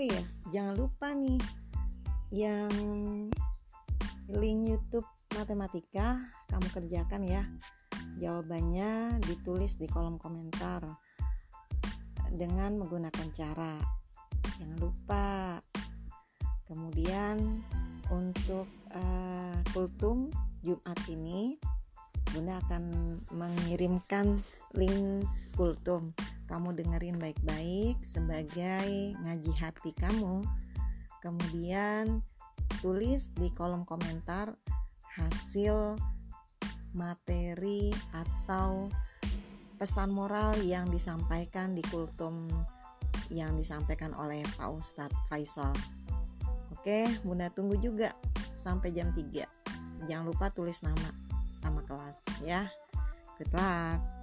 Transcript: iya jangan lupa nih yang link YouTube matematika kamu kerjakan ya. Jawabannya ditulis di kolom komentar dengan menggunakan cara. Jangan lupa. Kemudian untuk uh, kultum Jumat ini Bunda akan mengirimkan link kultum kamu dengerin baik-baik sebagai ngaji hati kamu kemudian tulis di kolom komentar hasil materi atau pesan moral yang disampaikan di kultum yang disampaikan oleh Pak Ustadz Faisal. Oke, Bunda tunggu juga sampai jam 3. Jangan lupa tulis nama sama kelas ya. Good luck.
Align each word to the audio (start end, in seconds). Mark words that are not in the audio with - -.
iya 0.00 0.22
jangan 0.48 0.74
lupa 0.76 1.12
nih 1.12 1.40
yang 2.32 2.72
link 4.32 4.60
YouTube 4.64 5.04
matematika 5.36 6.16
kamu 6.48 6.68
kerjakan 6.72 7.22
ya. 7.24 7.42
Jawabannya 8.20 9.20
ditulis 9.24 9.80
di 9.80 9.88
kolom 9.88 10.20
komentar 10.20 10.84
dengan 12.32 12.76
menggunakan 12.80 13.28
cara. 13.32 13.76
Jangan 14.60 14.78
lupa. 14.80 15.60
Kemudian 16.68 17.60
untuk 18.08 18.68
uh, 18.96 19.56
kultum 19.76 20.32
Jumat 20.64 20.96
ini 21.12 21.60
Bunda 22.32 22.64
akan 22.64 22.84
mengirimkan 23.28 24.40
link 24.72 25.28
kultum 25.52 26.16
kamu 26.52 26.76
dengerin 26.76 27.16
baik-baik 27.16 27.96
sebagai 28.04 29.16
ngaji 29.24 29.52
hati 29.56 29.96
kamu 29.96 30.44
kemudian 31.24 32.20
tulis 32.84 33.32
di 33.32 33.48
kolom 33.56 33.88
komentar 33.88 34.52
hasil 35.16 35.96
materi 36.92 37.88
atau 38.12 38.92
pesan 39.80 40.12
moral 40.12 40.60
yang 40.60 40.92
disampaikan 40.92 41.72
di 41.72 41.80
kultum 41.88 42.52
yang 43.32 43.56
disampaikan 43.56 44.12
oleh 44.12 44.44
Pak 44.60 44.68
Ustadz 44.76 45.16
Faisal. 45.32 45.72
Oke, 46.68 47.08
Bunda 47.24 47.48
tunggu 47.48 47.80
juga 47.80 48.12
sampai 48.52 48.92
jam 48.92 49.08
3. 49.08 50.04
Jangan 50.04 50.28
lupa 50.28 50.52
tulis 50.52 50.84
nama 50.84 51.08
sama 51.56 51.80
kelas 51.88 52.28
ya. 52.44 52.68
Good 53.40 53.56
luck. 53.56 54.21